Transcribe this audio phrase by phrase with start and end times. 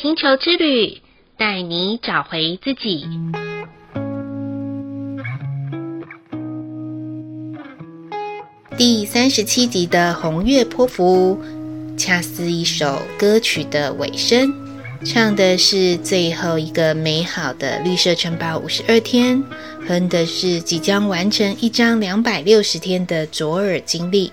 [0.00, 1.00] 星球之旅，
[1.36, 3.06] 带你找回自己。
[8.76, 11.40] 第三十七集的红月波符，
[11.96, 14.52] 恰似一首歌曲的尾声，
[15.04, 19.42] 唱的是最后一个美好的绿色城堡五十二天，
[19.86, 24.32] 哼的是即将完成一张两百六十天的卓尔经历。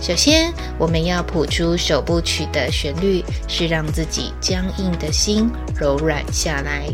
[0.00, 6.86] 首先，我们要谱出首部曲的旋律，是让自己僵硬的心柔软下来。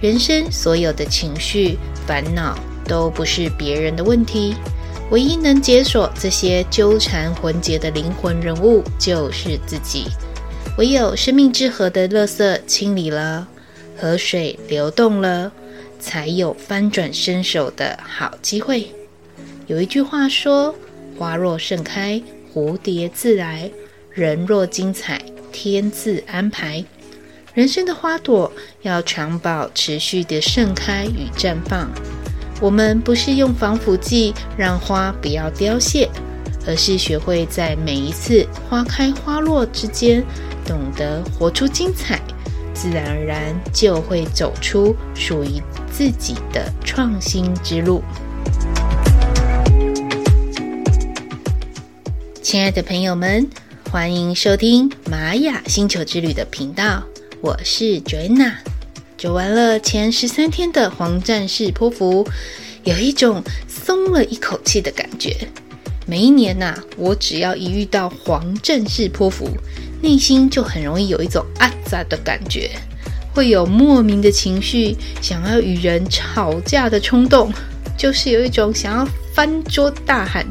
[0.00, 4.56] 人生所有的情绪、烦恼都不是别人的问题，
[5.10, 10.06] 唯一能解锁这些纠缠魂结的灵魂人物就是自己。
[10.78, 13.46] 唯有生命之河的垃圾清理了，
[13.96, 15.52] 河水流动了，
[16.00, 18.90] 才有翻转身手的好机会。
[19.68, 20.74] 有一句话说。
[21.18, 22.20] 花若盛开，
[22.52, 23.70] 蝴蝶自来；
[24.10, 26.84] 人若精彩，天自安排。
[27.54, 31.90] 人生的花朵要常保持续的盛开与绽放。
[32.60, 36.08] 我们不是用防腐剂让花不要凋谢，
[36.66, 40.24] 而是学会在每一次花开花落之间，
[40.64, 42.20] 懂得活出精彩，
[42.72, 48.02] 自然而然就会走出属于自己的创新之路。
[52.52, 53.48] 亲爱的朋友们，
[53.90, 57.02] 欢迎收听玛雅星球之旅的频道，
[57.40, 58.52] 我是 Joanna。
[59.16, 62.28] 走完了前十三天的黄战士波符，
[62.84, 65.34] 有一种松了一口气的感觉。
[66.04, 69.48] 每一年呐、我只要一遇到黄战士波符，
[70.02, 72.70] 内心就很容易有一种阿杂的感觉，
[73.32, 77.50] 会有莫名的情绪，想要与人吵架的冲动，
[77.96, 80.46] 就是有一种想要翻桌大喊。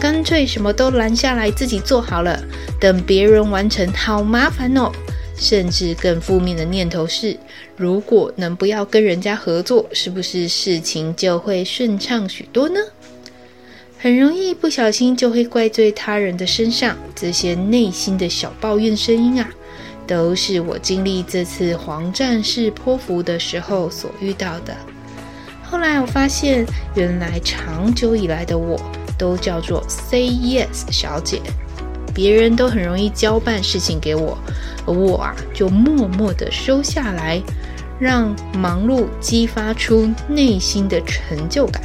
[0.00, 2.42] 干脆什么都拦下来，自己做好了，
[2.78, 4.90] 等别人完成，好麻烦哦。
[5.36, 7.36] 甚至更负面的念头是：
[7.76, 12.78] 如果能不要跟人家合作，是不是事情就会顺畅许多呢？
[13.98, 19.50] 很容易不小心就会怪罪他人的身上，这些内心的小抱怨声音啊，
[20.06, 24.76] 都是我经历这次黄战士波符的时候所遇到的。
[25.64, 28.78] 后来我发现，原来长久以来的我。
[29.18, 31.40] 都叫做 Say Yes 小姐，
[32.14, 34.38] 别人都很容易交办事情给我，
[34.86, 37.42] 而我啊就默默的收下来，
[37.98, 41.82] 让忙碌激发出内心的成就感。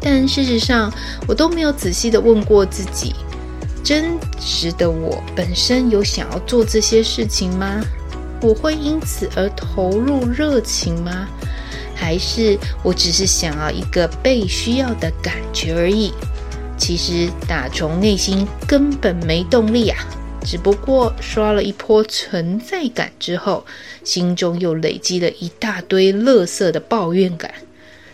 [0.00, 0.92] 但事实上，
[1.26, 3.14] 我都没有仔细的问过自己，
[3.82, 7.80] 真实的我本身有想要做这些事情吗？
[8.40, 11.26] 我会因此而投入热情吗？
[11.98, 16.12] 还是我只是想要一个被需要的感觉而已？
[16.78, 19.98] 其实打从内心根本没动力啊，
[20.44, 23.66] 只不过刷了一波存在感之后，
[24.04, 27.52] 心中又累积了一大堆垃圾的抱怨感，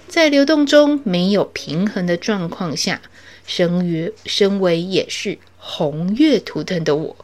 [0.08, 3.02] 在流动中没有平衡的状况下，
[3.46, 7.14] 身于身为也是红月图腾的我。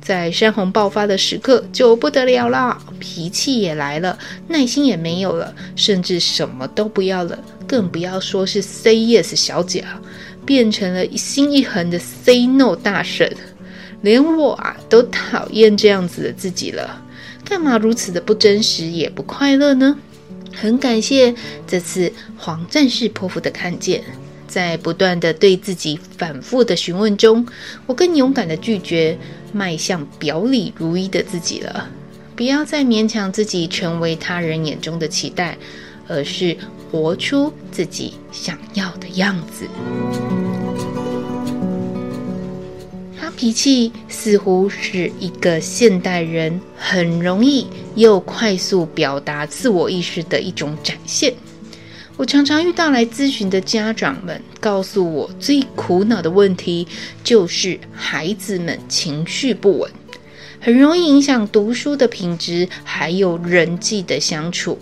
[0.00, 4.18] 在山洪爆发的时刻就不得了了，脾气也来了，
[4.48, 10.00] 耐心也没有了，甚至什么都不要了，更不要说是 say yes 小姐啊，
[10.44, 13.30] 变成了一心一横的 say no 大婶，
[14.02, 17.02] 连我啊都讨厌这样子的自己了，
[17.44, 19.96] 干嘛如此的不真实也不快乐呢？
[20.52, 21.32] 很感谢
[21.66, 24.02] 这次黄战士泼妇的看见。
[24.50, 27.46] 在不断的对自己反复的询问中，
[27.86, 29.16] 我更勇敢的拒绝，
[29.52, 31.88] 迈向表里如一的自己了。
[32.34, 35.56] 不要再勉强自己成为他人眼中的期待，
[36.08, 36.56] 而是
[36.90, 39.66] 活出自己想要的样子。
[43.16, 51.32] 发脾气似乎是一个现代人很容易又快速表达自我意识的一种展现。
[52.20, 56.86] 我常常遇到来咨询的家长们，告诉我最苦恼的问题
[57.24, 59.90] 就是孩子们情绪不稳，
[60.60, 64.78] 很容易影响读书的品质，还有人际的相处。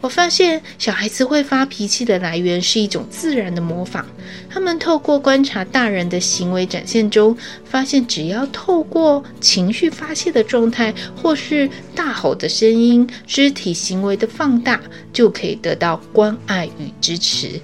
[0.00, 4.06] 我发现小孩子会发脾气的来源是一种自然的模仿。
[4.48, 14.80] 他们透过观察大人的行为展现中，发现只要透过情绪发泄的状态，或是大吼的声音、肢体行为的放大，
[15.12, 17.60] 就可以得到关爱与支持。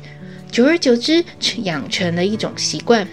[0.51, 1.25] 久而久之，
[1.63, 3.07] 养成了一种习惯。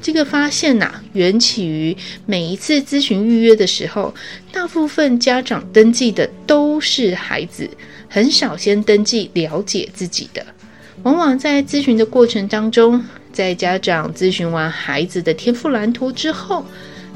[0.00, 1.96] 这个发现呐、缘起于
[2.26, 4.14] 每一次咨询预约的时候，
[4.52, 7.68] 大部分家长登记的都是孩子。
[8.08, 10.44] 很少先登记了解自己的，
[11.02, 16.64] 往往在咨询的过程当中，在家长咨询完孩子的天赋蓝图之后，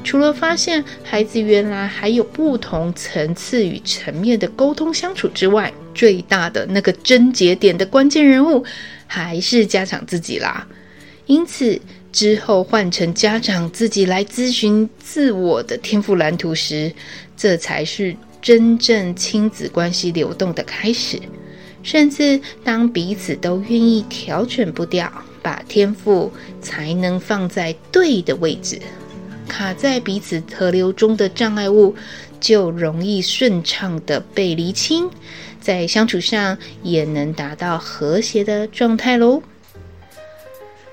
[0.02, 8.64] 除了发现孩子原来还有不同层次与层面的沟通相处之外，最大的那个症结点的关键人物
[9.06, 10.66] 还是家长自己啦。
[11.26, 16.92] 因此之后换成家长自己来咨询自我的天赋蓝图时，
[17.36, 21.20] 这才是真正亲子关系流动的开始。
[21.82, 25.10] 甚至当彼此都愿意调整步调，
[25.40, 28.78] 把天赋才能放在对的位置。
[29.48, 31.94] 卡在彼此河流中的障碍物，
[32.38, 35.10] 就容易顺畅的被厘清，
[35.58, 39.42] 在相处上也能达到和谐的状态喽。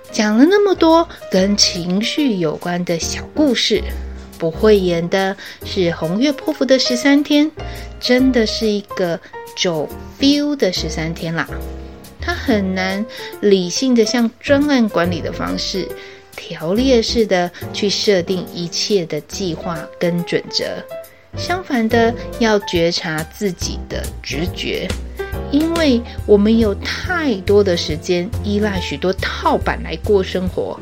[0.09, 3.83] 讲了那么多跟情绪有关的小故事，
[4.37, 5.35] 不会演的
[5.65, 7.49] 是红月波符的十三天，
[7.99, 9.19] 真的是一个
[9.55, 9.87] 走
[10.19, 11.47] feel 的十三天啦。
[12.19, 13.05] 他很难
[13.41, 15.87] 理性的像专案管理的方式。
[16.39, 20.65] 条列式的去设定一切的计划跟准则，
[21.35, 24.87] 相反的要觉察自己的直觉，
[25.51, 30.79] 因为我们有太多的时间依赖许多套板来过生活，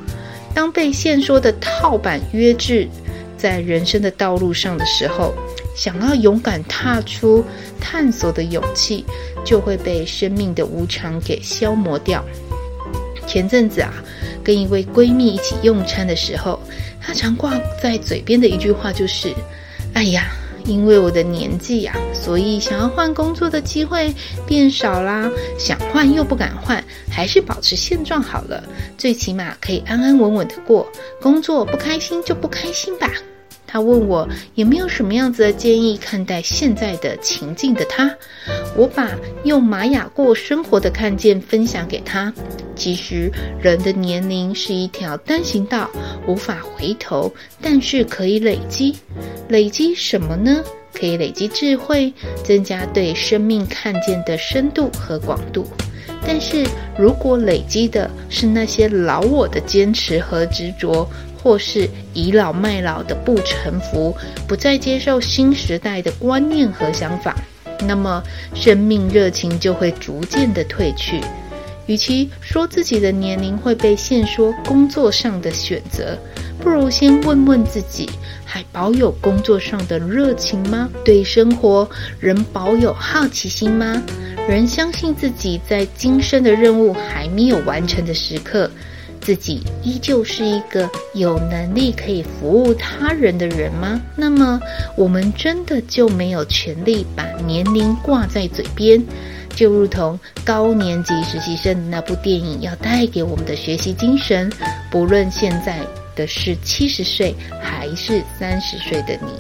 [0.54, 2.86] 当被限缩的套板约制
[3.38, 5.34] 在人生的道路上的时候，
[5.76, 7.44] 想要勇敢踏出
[7.80, 9.06] 探索的勇气，
[9.44, 12.24] 就会被生命的无常给消磨掉。
[13.28, 13.94] 前阵子啊。
[14.44, 16.60] 跟一位闺蜜一起用餐的时候，
[17.02, 19.34] 她常挂在嘴边的一句话就是
[19.96, 20.28] ：“哎呀，
[20.66, 24.14] 因为我的年纪呀，所以想要换工作的机会
[24.48, 25.30] 变少啦，
[25.60, 28.64] 想换又不敢换，还是保持现状好了，
[28.98, 30.88] 最起码可以安安稳稳的过。
[31.22, 33.10] 工作不开心就不开心吧。”
[33.68, 38.10] 他问我有没有什么样子的建议看待现在的情境的他，
[38.76, 39.12] 我把
[39.44, 42.34] 用玛雅过生活的看见分享给他。
[42.76, 43.32] 其实
[43.62, 45.90] 人的年龄是一条单行道，
[46.28, 48.96] 无法回头，但是可以累积。
[49.48, 50.64] 累积什么呢？
[50.94, 52.14] 可以累积智慧，
[52.44, 55.68] 增加对生命看见的深度和广度。
[56.28, 56.66] 但是
[56.98, 61.08] 如果累积的是那些老我的坚持和执着，
[61.42, 64.16] 或是倚老卖老的不臣服，
[64.48, 67.36] 不再接受新时代的观念和想法，
[67.88, 68.24] 那么
[68.54, 71.22] 生命热情就会逐渐的褪去。
[71.86, 76.18] 与其说自己的年龄会被限缩工作上的选择，
[76.60, 78.10] 不如先问问自己，
[78.44, 80.90] 还保有工作上的热情吗？
[81.04, 81.88] 对生活
[82.20, 84.02] 仍保有好奇心吗？
[84.48, 88.70] 人相信自己在今生的任务还没有完成的时刻，
[89.20, 94.00] 自己依旧是一个有能力可以服务他人的人吗？
[94.16, 94.62] 那么，
[94.96, 99.04] 我们真的就没有权利把年龄挂在嘴边，
[99.56, 104.52] 就如同高年级实习生那部电影要带给我们的学习精神，
[104.92, 105.80] 不论现在
[106.16, 109.32] 的是七十岁还是三十岁的你，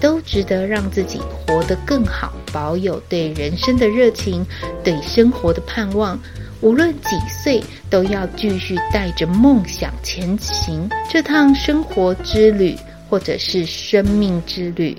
[0.00, 4.44] 都值得让自己活得更好，保有对人生的热情，
[4.84, 6.18] 对生活的盼望。
[6.62, 10.88] 无论几岁，都要继续带着梦想前行。
[11.08, 12.74] 这趟生活之旅，
[13.10, 14.96] 或者是生命之旅，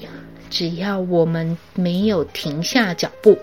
[0.50, 3.38] 只要我们没有停下脚步，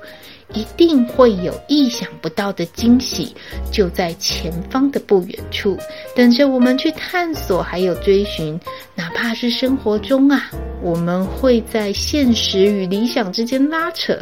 [0.53, 3.35] 一定会有意想不到的惊喜，
[3.71, 5.79] 就在前方的不远处，
[6.15, 8.59] 等着我们去探索，还有追寻。
[8.95, 10.51] 哪怕是生活中啊，
[10.83, 14.19] 我们会在现实与理想之间拉扯。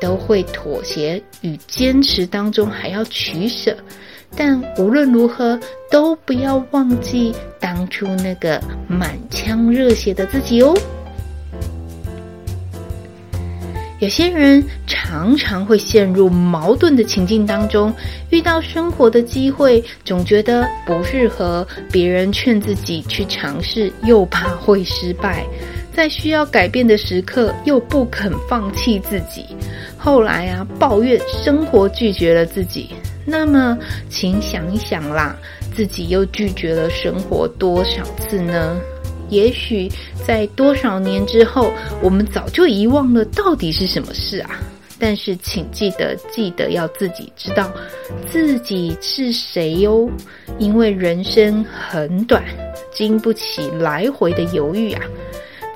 [0.00, 3.76] 都会妥协与坚持当中还要取舍，
[4.36, 5.58] 但无论如何
[5.90, 10.72] 都不要忘记当初那个满腔热血的自己哦。
[14.00, 17.92] 有些人常常会陷入矛盾的情境当中，
[18.30, 25.44] 遇到生活的机会，总觉得不适合，别人劝自己去尝试，又怕会失败。
[25.92, 29.44] 在需要改变的时刻，又不肯放弃自己。
[29.96, 32.90] 后来啊，抱怨生活拒绝了自己。
[33.24, 33.76] 那么，
[34.08, 35.36] 请想一想啦，
[35.74, 38.80] 自己又拒绝了生活多少次呢？
[39.28, 39.90] 也许
[40.26, 44.60] 在多少年之后，我们早就遗忘了到底是什么事啊。
[45.00, 47.70] 但是，请记得，记得要自己知道
[48.28, 50.10] 自己是谁哟。
[50.58, 52.42] 因为人生很短，
[52.92, 55.02] 经不起来回的犹豫啊。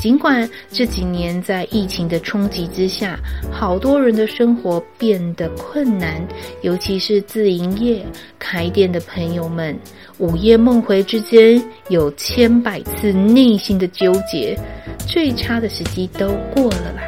[0.02, 3.16] 尽管这几年在疫情的冲击之下，
[3.52, 6.21] 好多人的生活变得困难，
[6.62, 8.04] 尤其是自营业
[8.37, 9.78] 开店的朋友们，
[10.18, 14.59] 午夜梦回之间有千百次内心的纠结。
[15.06, 17.02] 最差的时机都过了啦，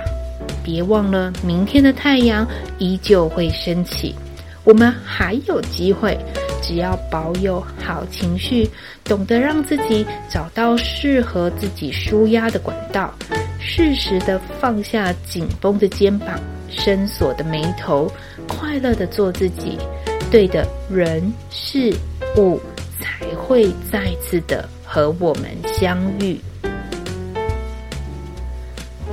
[0.63, 2.47] 别忘了明天的太阳
[2.79, 4.15] 依旧会升起，
[4.63, 6.17] 我们还有机会。
[6.63, 8.69] 只要保有好情绪，
[9.05, 13.13] 懂得让自己找到适合自己舒压的管道，
[13.61, 16.39] 适时的放下紧绷的肩膀、
[16.71, 18.11] 深锁的眉头，
[18.49, 19.79] 快乐的做自己，
[20.31, 21.95] 对的人事
[22.37, 22.61] 物
[23.01, 25.45] 才会再次的和我们
[25.79, 26.39] 相遇。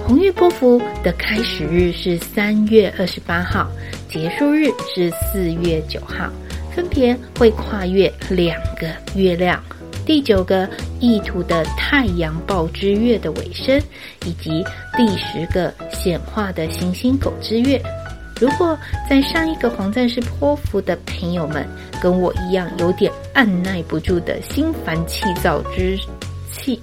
[0.03, 3.69] 红月波符的开始日是三月二十八号，
[4.09, 6.29] 结束日是四月九号，
[6.75, 9.61] 分别会跨越两个月亮，
[10.05, 10.67] 第九个
[10.99, 13.79] 意图的太阳报之月的尾声，
[14.25, 14.63] 以及
[14.97, 17.81] 第十个显化的行星狗之月。
[18.39, 21.63] 如果在上一个黄战士波符的朋友们
[22.01, 25.95] 跟我一样有点按捺不住的心烦气躁之
[26.51, 26.81] 气，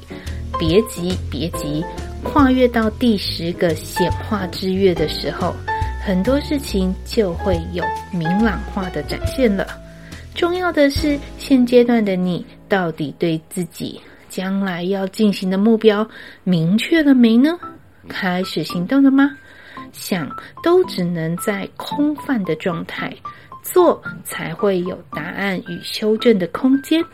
[0.58, 1.84] 别急，别急。
[2.24, 5.54] 跨越到第十个显化之月的时候，
[6.08, 9.66] 很多事情就会有明朗化的展现了。
[10.34, 16.08] 重要的是，现阶段的你到底对自己将来要进行的目标
[16.44, 17.50] 明确了没呢？
[18.08, 19.36] 开始行动了吗？
[19.92, 23.14] 想都只能在空泛的状态，
[23.72, 27.04] 做才会有答案与修正的空间。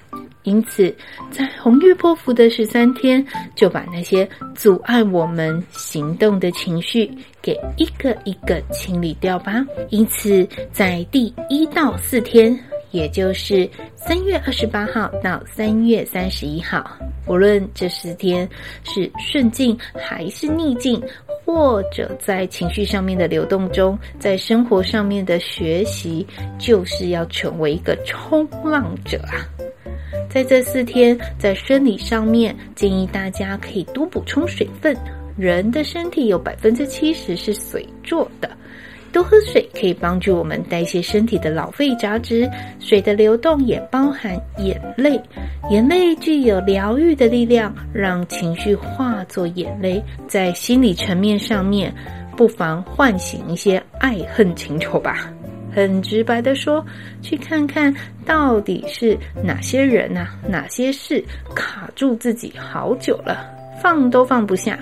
[0.43, 0.95] 因此，
[1.31, 9.65] 在红月波符的十三天，就把那些阻碍我们行动的情绪给一个一个清理掉吧。
[9.89, 12.59] 因此，在第一到四天，
[12.91, 16.91] 也就是三月二十八号到三月三十一号，
[17.27, 18.47] 无论这四天
[18.83, 21.03] 是顺境还是逆境，
[21.45, 26.27] 或者在情绪上面的流动中，在生活上面的学习，
[26.59, 29.45] 就是要成为一个冲浪者啊。
[30.31, 34.97] 在这四天，在生理上面，建议大家可以多补充水分。
[35.37, 38.49] 人的身体有百分之七十是水做的，
[39.15, 42.51] 多喝水可以帮助我们代谢身体的老废杂质。
[42.81, 45.19] 水的流动也包含眼泪，
[45.71, 50.03] 眼泪具有疗愈的力量，让情绪化作眼泪。
[50.27, 51.95] 在心理层面上面，
[52.37, 55.33] 不妨唤醒一些爱恨情仇吧。
[55.73, 56.85] 很直白的说，
[57.23, 57.95] 去看看
[58.27, 63.54] 到底是哪些人呐、哪些事卡住自己好久了，
[63.85, 64.79] 放都放不下。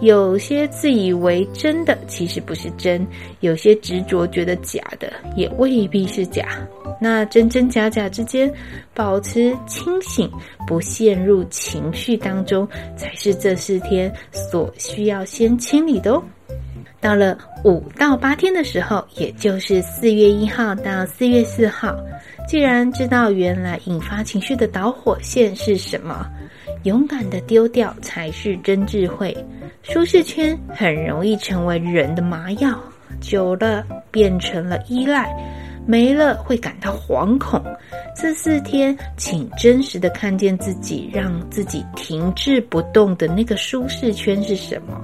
[0.00, 3.00] 有些自以为真的，其实不是真；
[3.40, 6.48] 有些执着觉得假的，也未必是假。
[7.00, 8.52] 那真真假假之间，
[8.92, 10.28] 保持清醒，
[10.66, 12.66] 不陷入情绪当中，
[12.96, 16.22] 才是这四天所需要先清理的哦。
[17.00, 21.94] 到了五到八天的时候，也就是四月一号到四月四号，
[22.48, 26.26] 既然知道原来引发情绪的导火线是什么，
[26.84, 29.36] 勇敢的丢掉才是真智慧。
[29.82, 32.78] 舒适圈很容易成为人的麻药，
[33.20, 35.34] 久了变成了依赖，
[35.86, 37.62] 没了会感到惶恐。
[38.16, 45.00] 这四天，请真实的看见自己，让自己停滞不动的那个舒适圈是什么。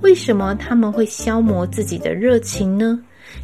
[0.00, 2.98] 为什么他们会消磨自己的热情呢？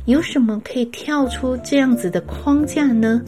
[0.07, 3.21] 有什么可以跳出这样子的框架呢？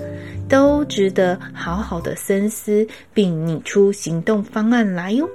[0.53, 5.27] 都值得好好的深思，并拟出行动方案来哟。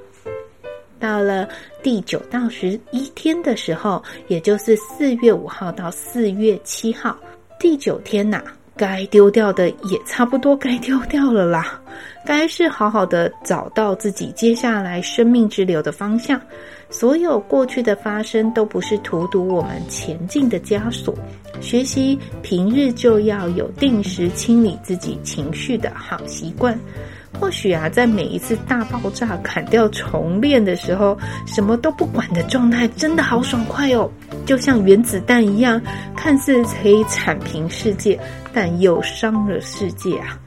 [1.00, 1.50] 到了
[1.82, 7.18] 第九到十一天的时候，也就是四月五号到四月七号，
[7.60, 8.44] 第九天呐、
[8.78, 11.80] 该丢掉的也差不多该丢掉了啦，
[12.26, 16.40] 该是好好的找到自己接下来生命之流的方向。
[16.90, 21.14] 所有过去的发生都不是荼毒我们前进的枷锁。
[21.60, 26.80] 学习平日就要有定时清理自己情绪的 好习惯。
[27.40, 31.16] 或许啊，在每一次大爆炸、砍掉重练的时候，
[31.46, 34.10] 什么都不管的状态真的好爽快哦，
[34.46, 35.80] 就像原子弹一样，
[36.16, 38.18] 看似可以铲平世界，
[38.58, 40.40] 但又伤了世界啊。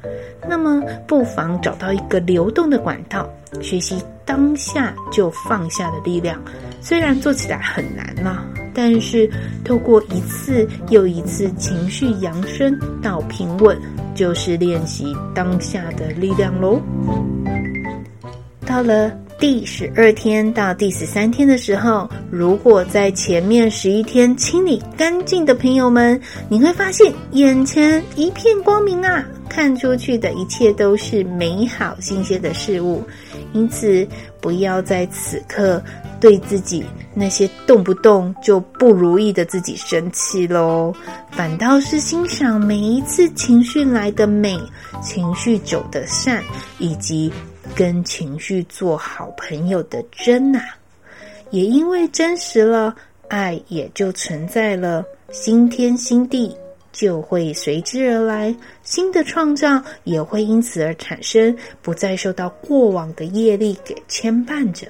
[0.48, 3.30] 那么，不妨找到一个流动的管道，
[3.62, 6.42] 学习当下就放下的力量。
[6.80, 9.30] 虽然做起来很难嘛，但是
[9.64, 13.78] 透过一次又一次情绪扬升到平稳，
[14.12, 16.82] 就是练习当下的力量喽。
[18.66, 26.20] 到了第十二天到第十三天的时候，如果在前面十一天清理干净的朋友们，
[26.50, 29.26] 你会发现眼前一片光明啊！
[29.48, 33.02] 看出去的一切都是美好新鲜的事物，
[33.54, 34.06] 因此
[34.42, 35.82] 不要在此刻
[36.20, 40.94] 对自己那些动不动就不如意的自己生气喽，
[41.32, 44.56] 反倒是欣赏每一次情绪来的美，
[45.02, 46.44] 情绪走的善，
[46.78, 47.32] 以及
[47.74, 50.62] 跟情绪做好朋友的真啊！
[51.50, 52.94] 也因为真实了，
[53.28, 56.54] 爱也就存在了，新天新地。
[56.92, 64.88] 就会随之而来，新的创造也会因此而产生，不再受到过往的业力给牵绊着。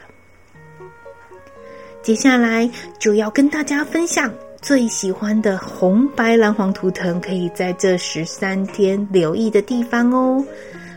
[2.03, 2.69] 接下来
[2.99, 4.33] 就要跟大家分享
[4.63, 10.43] 最喜欢的红白蓝黄图腾，可以在这十三天留意的地方哦。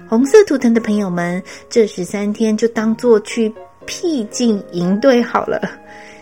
[0.07, 3.53] 红色图腾的朋友们，这十三天就当做去
[3.85, 5.61] 僻静营队好了。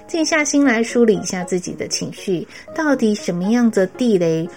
[0.08, 2.46] 静下心来梳理一下自己的情绪，
[2.76, 4.48] 到底什么样的地雷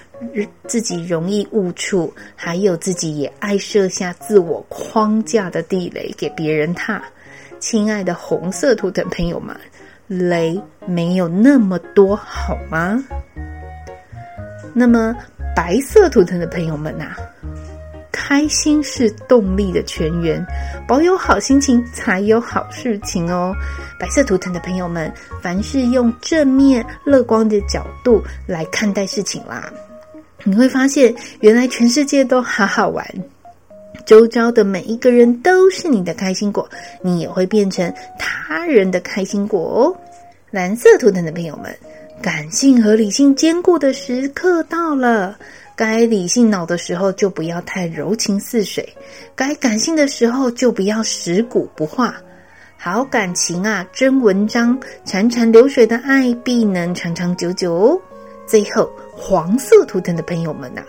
[0.66, 7.02] 自己容易误触，还有自己也爱设下自我框架的地雷给别人踏。
[7.60, 9.56] 亲爱的红色图腾朋友们，
[10.08, 13.02] 雷没有那么多好吗？
[14.74, 15.14] 那么
[15.54, 17.14] 白色图腾的朋友们呐、
[18.26, 20.42] 开心是动力的泉源，
[20.88, 23.54] 保有好心情才有好事情哦。
[24.00, 25.12] 白色图腾的朋友们，
[25.42, 29.70] 凡是用正面乐观的角度来看待事情啦，
[30.42, 33.06] 你会发现原来全世界都好好玩，
[34.06, 36.66] 周遭的每一个人都是你的开心果，
[37.02, 39.94] 你也会变成他人的开心果哦。
[40.50, 41.76] 蓝色图腾的朋友们，
[42.22, 45.36] 感性和理性兼顾的时刻到了。
[45.76, 48.84] 该理性脑的时候，就不要太柔情似水；
[49.34, 52.14] 该感性的时候，就不要食古不化。
[52.76, 58.00] 好感情啊，真文章，潺潺流水的爱，必能长长久久哦。
[58.46, 60.86] 最后，黄色图腾的朋友们呐、啊，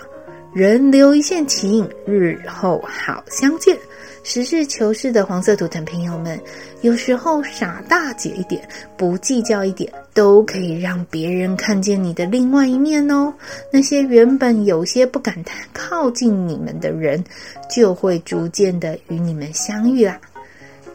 [0.55, 3.77] 人留一线情，日后好相见。
[4.23, 6.39] 实事求是的黄色图腾朋友们，
[6.79, 13.33] 有时候傻大姐一点，不计较一点，都可以让别人看见你的另外一面哦。
[13.69, 15.35] 那些原本有些不敢
[15.73, 17.21] 靠近你们的人，
[17.69, 20.17] 就会逐渐的与你们相遇啦。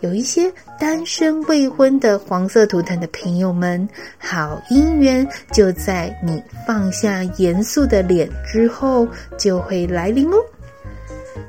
[0.00, 3.88] 有一些单身未婚的黄色图腾的朋友们，
[4.18, 9.06] 好姻缘就在你放下严肃的脸之后
[9.38, 10.36] 就会来临哦。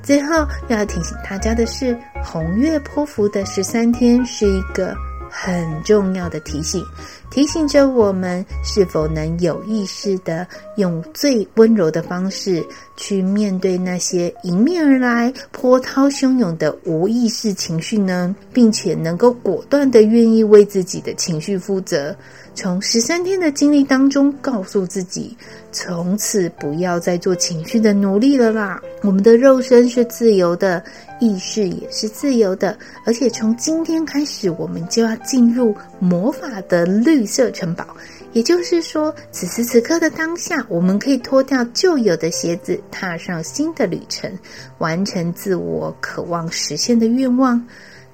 [0.03, 4.95] 最后要提醒大家的是，红月泼福的十三天是一个
[5.31, 6.83] 很重要的提醒，
[7.31, 12.63] 提醒着我们是否能有意识地用最温柔的方式
[12.97, 18.35] 去面对那些迎面而来、波涛汹涌的无意识情绪呢？
[18.51, 22.13] 并且能够果断地愿意为自己的情绪负责。
[22.53, 25.35] 从十三天的经历当中，告诉自己，
[25.71, 28.81] 从此不要再做情绪的奴隶了啦。
[29.03, 30.83] 我们的肉身是自由的，
[31.21, 37.87] 意识也是自由的，而且从今天开始，我们就要进入魔法的绿色城堡。
[38.33, 44.31] 也就是说，此时此刻的当下，我们可以脱掉旧有的鞋子，踏上新的旅程，
[44.79, 47.63] 完成自我渴望实现的愿望。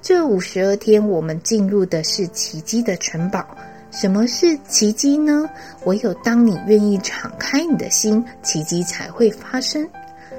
[0.01, 3.45] 这五十二天，我们进入的是奇迹的城堡。
[3.89, 5.49] 什么是奇迹呢？
[5.85, 9.87] 唯有当你愿意敞开你的心，奇迹才会发生。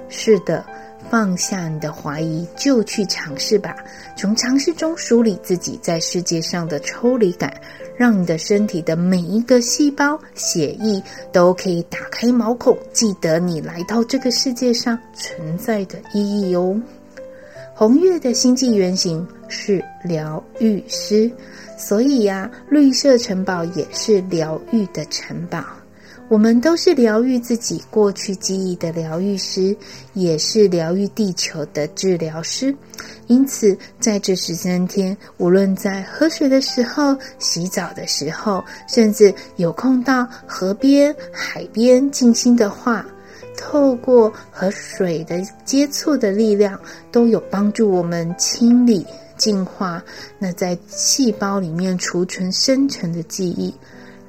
[0.08, 0.64] 是的，
[1.10, 3.74] 放下你的怀疑，就去尝试吧。
[4.16, 7.52] 从尝试中梳理自己在世界上的抽离感，
[7.96, 16.80] 让你的身体的每一个细胞、血液都可以打开毛孔，记得你来到这个世界上存在的意义哦。
[17.74, 21.30] 红月的星际原型是疗愈师。
[21.76, 25.64] 所以呀，绿色城堡也是疗愈的城堡。
[26.28, 29.74] 我们都是疗愈自己过去记忆的疗愈师，
[30.12, 32.74] 也是疗愈地球的治疗师。
[33.28, 43.06] 因此，在这十三天，无论在喝水的时候、洗澡的时候，甚至有空到河边、海边静心的话，
[43.56, 46.78] 透过和水的接触的力量，
[47.10, 49.06] 都有帮助我们清理。
[49.38, 50.02] 净化
[50.38, 53.72] 那在细胞里面储存深层的记忆。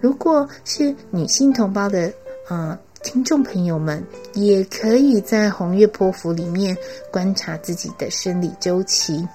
[0.01, 2.11] 如果是女性同胞的
[2.47, 6.75] 呃听众朋友们，也可以在红月波符里面
[7.11, 9.27] 观察自己的生理周期。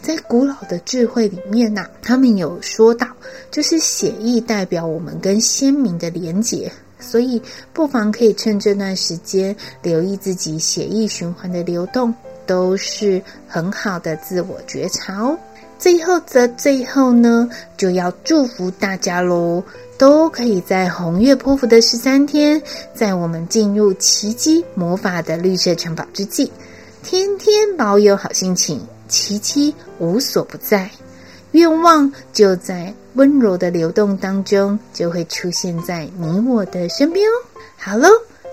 [0.00, 3.06] 在古老的智慧里面呐、他们有说到，
[3.50, 7.40] 就是血液代表我们跟先民的连结，所以
[7.72, 12.14] 不妨可以趁这段时间留意自己血液循环的流动。
[12.46, 15.38] 都是很好的自我觉察哦。
[15.80, 19.64] 最后的最后呢，就要祝福大家喽，
[19.96, 22.60] 都可以在红月波符的十三天，
[22.92, 26.50] 在我们进入奇迹魔法的绿色城堡之际，
[27.02, 30.90] 天天保有好心情，奇迹无所不在，
[31.52, 37.32] 愿望就在温柔的流动当中，就会出现在你我的身边哦。
[37.78, 38.08] 好喽。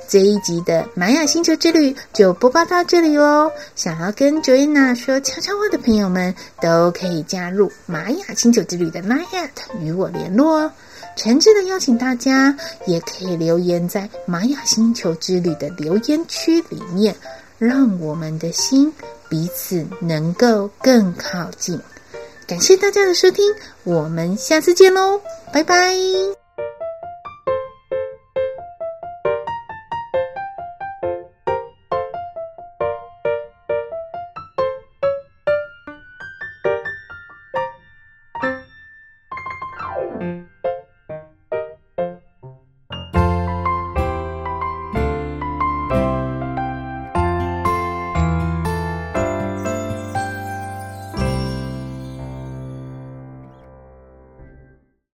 [0.07, 3.51] 这一集的玛雅星球之旅就播报到这里哦。
[3.75, 9.49] 想要跟 Joanna 说悄悄话的朋友们，都可以加入玛雅星球之旅的 LINE@
[9.81, 10.71] 与我联络哦。
[11.15, 17.15] 诚挚的邀请大家，也可以留言在玛雅星球之旅的留言区里面，
[17.57, 18.93] 让我们的心
[19.27, 21.79] 彼此能够更靠近。
[22.45, 23.43] 感谢大家的收听，
[23.83, 25.19] 我们下次见喽，
[25.51, 26.46] 拜拜。